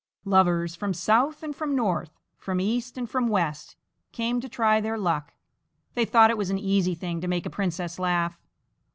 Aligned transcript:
Lovers 0.25 0.75
from 0.75 0.95
south 0.95 1.43
and 1.43 1.55
from 1.55 1.75
north, 1.75 2.17
from 2.35 2.59
east 2.59 2.97
and 2.97 3.07
from 3.07 3.27
west, 3.27 3.75
came 4.11 4.41
to 4.41 4.49
try 4.49 4.81
their 4.81 4.97
luck 4.97 5.35
they 5.93 6.05
thought 6.05 6.31
it 6.31 6.39
was 6.39 6.49
an 6.49 6.57
easy 6.57 6.95
thing 6.95 7.21
to 7.21 7.27
make 7.27 7.45
a 7.45 7.51
princess 7.51 7.99
laugh. 7.99 8.41